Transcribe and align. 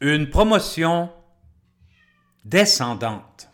Une 0.00 0.28
promotion 0.28 1.08
descendante. 2.44 3.48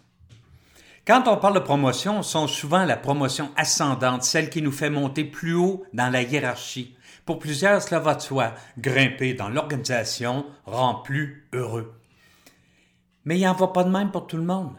Quand 1.06 1.29
on 1.29 1.37
parle 1.37 1.54
de 1.54 1.61
promotion, 1.61 2.21
on 2.21 2.22
songe 2.22 2.53
souvent 2.53 2.85
la 2.87 2.97
promotion 2.97 3.51
ascendante, 3.56 4.22
celle 4.22 4.49
qui 4.49 4.63
nous 4.63 4.72
fait 4.72 4.88
monter 4.88 5.24
plus 5.24 5.53
haut 5.53 5.85
dans 5.92 6.08
la 6.08 6.22
hiérarchie. 6.22 6.97
Pour 7.26 7.38
plusieurs, 7.38 7.83
cela 7.83 8.01
va 8.01 8.15
de 8.15 8.22
soi. 8.22 8.54
Grimper 8.79 9.35
dans 9.35 9.51
l'organisation 9.51 10.47
rend 10.65 10.95
plus 10.95 11.47
heureux. 11.53 11.95
Mais 13.25 13.38
il 13.38 13.47
en 13.47 13.53
va 13.53 13.69
pas 13.69 13.85
de 13.85 13.91
même 13.91 14.11
pour 14.11 14.27
tout 14.27 14.38
le 14.38 14.43
monde. 14.43 14.77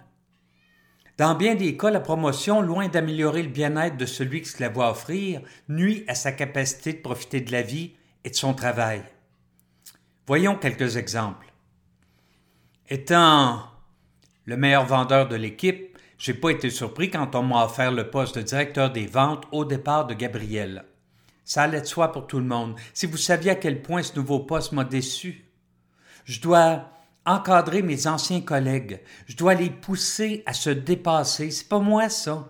Dans 1.17 1.35
bien 1.35 1.53
des 1.53 1.77
cas, 1.77 1.91
la 1.91 1.99
promotion, 1.99 2.61
loin 2.61 2.87
d'améliorer 2.87 3.43
le 3.43 3.49
bien-être 3.49 3.97
de 3.97 4.07
celui 4.07 4.41
qui 4.41 4.49
se 4.49 4.61
la 4.61 4.69
voit 4.69 4.89
offrir, 4.89 5.41
nuit 5.69 6.03
à 6.07 6.15
sa 6.15 6.31
capacité 6.31 6.93
de 6.93 7.01
profiter 7.01 7.39
de 7.39 7.51
la 7.51 7.61
vie 7.61 7.93
et 8.23 8.31
de 8.31 8.35
son 8.35 8.55
travail. 8.55 9.03
Voyons 10.25 10.55
quelques 10.55 10.97
exemples. 10.97 11.50
Étant 12.89 13.63
le 14.45 14.57
meilleur 14.57 14.85
vendeur 14.85 15.27
de 15.27 15.35
l'équipe, 15.35 15.97
j'ai 16.17 16.33
pas 16.33 16.49
été 16.49 16.69
surpris 16.69 17.09
quand 17.09 17.35
on 17.35 17.43
m'a 17.43 17.65
offert 17.65 17.91
le 17.91 18.09
poste 18.09 18.37
de 18.37 18.43
directeur 18.43 18.91
des 18.91 19.07
ventes 19.07 19.45
au 19.51 19.65
départ 19.65 20.05
de 20.05 20.13
Gabriel. 20.13 20.85
Ça 21.45 21.63
allait 21.63 21.81
de 21.81 21.85
soi 21.85 22.11
pour 22.11 22.27
tout 22.27 22.39
le 22.39 22.45
monde. 22.45 22.75
Si 22.93 23.05
vous 23.05 23.17
saviez 23.17 23.51
à 23.51 23.55
quel 23.55 23.81
point 23.81 24.03
ce 24.03 24.15
nouveau 24.15 24.39
poste 24.39 24.71
m'a 24.71 24.83
déçu. 24.83 25.45
Je 26.25 26.39
dois 26.39 26.89
encadrer 27.25 27.81
mes 27.81 28.07
anciens 28.07 28.41
collègues. 28.41 29.01
Je 29.27 29.35
dois 29.35 29.53
les 29.53 29.69
pousser 29.69 30.43
à 30.45 30.53
se 30.53 30.69
dépasser. 30.69 31.51
C'est 31.51 31.67
pas 31.67 31.79
moi, 31.79 32.09
ça. 32.09 32.47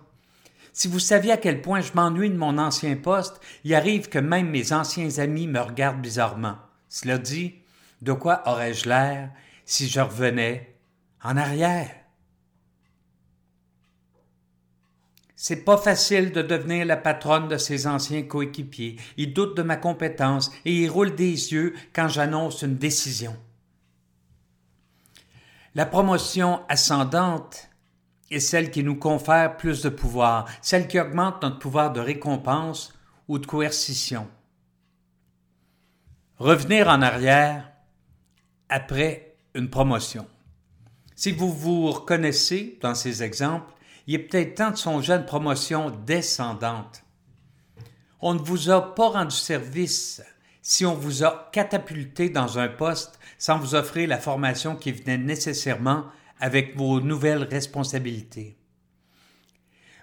Si 0.72 0.88
vous 0.88 0.98
saviez 0.98 1.32
à 1.32 1.36
quel 1.36 1.60
point 1.60 1.80
je 1.80 1.92
m'ennuie 1.94 2.30
de 2.30 2.36
mon 2.36 2.56
ancien 2.58 2.96
poste, 2.96 3.40
il 3.64 3.74
arrive 3.74 4.08
que 4.08 4.18
même 4.18 4.48
mes 4.48 4.72
anciens 4.72 5.18
amis 5.18 5.46
me 5.46 5.60
regardent 5.60 6.00
bizarrement. 6.00 6.56
Cela 6.88 7.18
dit, 7.18 7.54
de 8.00 8.12
quoi 8.12 8.42
aurais-je 8.46 8.88
l'air 8.88 9.30
si 9.72 9.88
je 9.88 10.00
revenais 10.00 10.76
en 11.22 11.38
arrière? 11.38 11.94
C'est 15.34 15.64
pas 15.64 15.78
facile 15.78 16.30
de 16.30 16.42
devenir 16.42 16.84
la 16.84 16.98
patronne 16.98 17.48
de 17.48 17.56
ses 17.56 17.86
anciens 17.86 18.22
coéquipiers. 18.22 18.96
Ils 19.16 19.32
doutent 19.32 19.56
de 19.56 19.62
ma 19.62 19.76
compétence 19.76 20.52
et 20.66 20.82
ils 20.82 20.90
roulent 20.90 21.14
des 21.14 21.52
yeux 21.52 21.74
quand 21.94 22.06
j'annonce 22.06 22.60
une 22.60 22.76
décision. 22.76 23.34
La 25.74 25.86
promotion 25.86 26.60
ascendante 26.68 27.70
est 28.30 28.40
celle 28.40 28.70
qui 28.70 28.84
nous 28.84 28.96
confère 28.96 29.56
plus 29.56 29.80
de 29.80 29.88
pouvoir, 29.88 30.50
celle 30.60 30.86
qui 30.86 31.00
augmente 31.00 31.42
notre 31.42 31.58
pouvoir 31.58 31.94
de 31.94 32.00
récompense 32.00 32.92
ou 33.26 33.38
de 33.38 33.46
coercition. 33.46 34.28
Revenir 36.36 36.88
en 36.88 37.00
arrière 37.00 37.72
après 38.68 39.31
une 39.54 39.70
promotion. 39.70 40.26
Si 41.14 41.32
vous 41.32 41.52
vous 41.52 41.90
reconnaissez 41.90 42.78
dans 42.80 42.94
ces 42.94 43.22
exemples, 43.22 43.72
il 44.06 44.14
est 44.14 44.18
peut-être 44.18 44.56
temps 44.56 44.70
de 44.70 44.76
songer 44.76 45.12
à 45.12 45.16
une 45.16 45.26
promotion 45.26 45.90
descendante. 45.90 47.04
On 48.20 48.34
ne 48.34 48.40
vous 48.40 48.70
a 48.70 48.94
pas 48.94 49.08
rendu 49.08 49.36
service 49.36 50.22
si 50.62 50.86
on 50.86 50.94
vous 50.94 51.24
a 51.24 51.50
catapulté 51.52 52.30
dans 52.30 52.58
un 52.58 52.68
poste 52.68 53.18
sans 53.36 53.58
vous 53.58 53.74
offrir 53.74 54.08
la 54.08 54.18
formation 54.18 54.76
qui 54.76 54.92
venait 54.92 55.18
nécessairement 55.18 56.06
avec 56.40 56.76
vos 56.76 57.00
nouvelles 57.00 57.42
responsabilités. 57.44 58.56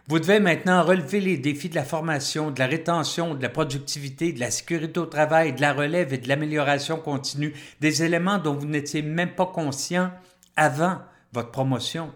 Vous 0.10 0.18
devez 0.18 0.40
maintenant 0.40 0.82
relever 0.82 1.20
les 1.20 1.38
défis 1.38 1.70
de 1.70 1.76
la 1.76 1.84
formation, 1.84 2.50
de 2.50 2.58
la 2.58 2.66
rétention, 2.66 3.36
de 3.36 3.44
la 3.44 3.50
productivité, 3.50 4.34
de 4.34 4.40
la 4.40 4.50
sécurité 4.50 5.00
au 5.00 5.06
travail, 5.06 5.54
de 5.54 5.62
la 5.62 5.72
relève 5.72 6.12
et 6.12 6.18
de 6.18 6.28
l'amélioration 6.28 6.98
continue, 6.98 7.54
des 7.80 8.02
éléments 8.02 8.40
dont 8.40 8.56
vous 8.56 8.66
n'étiez 8.66 9.04
même 9.04 9.36
pas 9.36 9.46
conscient 9.46 10.10
avant 10.56 10.98
votre 11.32 11.52
promotion. 11.52 12.12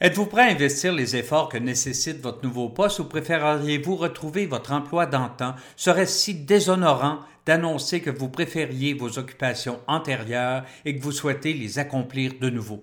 Êtes-vous 0.00 0.24
prêt 0.24 0.48
à 0.48 0.52
investir 0.54 0.94
les 0.94 1.16
efforts 1.16 1.50
que 1.50 1.58
nécessite 1.58 2.22
votre 2.22 2.42
nouveau 2.42 2.70
poste 2.70 3.00
ou 3.00 3.04
préféreriez-vous 3.04 3.96
retrouver 3.96 4.46
votre 4.46 4.72
emploi 4.72 5.04
d'antan? 5.04 5.54
Serait-ce 5.76 6.18
si 6.18 6.34
déshonorant 6.34 7.18
d'annoncer 7.44 8.00
que 8.00 8.08
vous 8.08 8.30
préfériez 8.30 8.94
vos 8.94 9.18
occupations 9.18 9.80
antérieures 9.86 10.64
et 10.86 10.96
que 10.96 11.02
vous 11.02 11.12
souhaitez 11.12 11.52
les 11.52 11.78
accomplir 11.78 12.32
de 12.40 12.48
nouveau? 12.48 12.82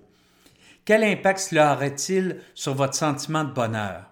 Quel 0.84 1.02
impact 1.02 1.40
cela 1.40 1.74
aurait-il 1.74 2.36
sur 2.54 2.74
votre 2.74 2.94
sentiment 2.94 3.42
de 3.42 3.52
bonheur? 3.52 4.11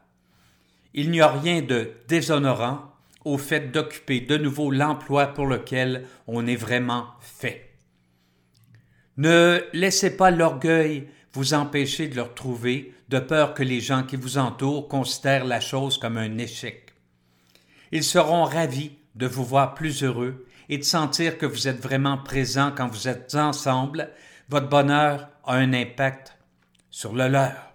Il 0.95 1.11
n'y 1.11 1.21
a 1.21 1.29
rien 1.29 1.63
de 1.63 1.93
déshonorant 2.09 2.93
au 3.25 3.39
fait 3.39 3.71
d'occuper 3.71 4.21
de 4.21 4.37
nouveau 4.37 4.71
l'emploi 4.71 5.29
pour 5.29 5.47
lequel 5.47 6.07
on 6.27 6.47
est 6.47 6.57
vraiment 6.57 7.07
fait. 7.21 7.71
Ne 9.17 9.63
laissez 9.73 10.17
pas 10.17 10.31
l'orgueil 10.31 11.09
vous 11.33 11.55
empêcher 11.55 12.09
de 12.09 12.17
le 12.17 12.23
retrouver 12.23 12.95
de 13.09 13.19
peur 13.19 13.55
que 13.55 13.63
les 13.63 13.81
gens 13.81 14.03
qui 14.03 14.17
vous 14.17 14.39
entourent 14.39 14.89
considèrent 14.89 15.45
la 15.45 15.61
chose 15.61 15.99
comme 15.99 16.17
un 16.17 16.39
échec. 16.39 16.95
Ils 17.93 18.05
seront 18.05 18.45
ravis 18.45 18.93
de 19.15 19.27
vous 19.27 19.45
voir 19.45 19.75
plus 19.75 20.03
heureux 20.03 20.47
et 20.69 20.79
de 20.79 20.85
sentir 20.85 21.37
que 21.37 21.47
vous 21.47 21.69
êtes 21.69 21.81
vraiment 21.81 22.19
présent 22.19 22.73
quand 22.75 22.89
vous 22.89 23.09
êtes 23.09 23.35
ensemble. 23.35 24.11
Votre 24.49 24.69
bonheur 24.69 25.29
a 25.45 25.57
un 25.57 25.73
impact 25.73 26.39
sur 26.91 27.13
le 27.13 27.29
leur. 27.29 27.70